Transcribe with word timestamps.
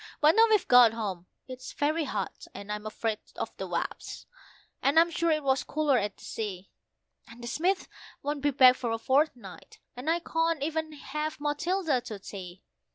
But 0.19 0.33
now 0.35 0.47
we've 0.49 0.67
got 0.67 0.93
home, 0.93 1.27
it's 1.47 1.73
very 1.73 2.05
hot, 2.05 2.47
and 2.55 2.71
I'm 2.71 2.87
afraid 2.87 3.19
of 3.35 3.55
the 3.57 3.67
wasps; 3.67 4.25
and 4.81 4.99
I'm 4.99 5.11
sure 5.11 5.29
it 5.29 5.43
was 5.43 5.63
cooler 5.63 5.99
at 5.99 6.17
the 6.17 6.23
sea, 6.23 6.71
And 7.27 7.43
the 7.43 7.47
Smiths 7.47 7.87
won't 8.23 8.41
be 8.41 8.49
back 8.49 8.75
for 8.77 8.89
a 8.91 8.97
fortnight, 8.97 9.77
so 9.95 10.07
I 10.07 10.17
can't 10.19 10.63
even 10.63 10.91
have 10.93 11.39
Matilda 11.39 12.01
to 12.01 12.17
tea. 12.17 12.63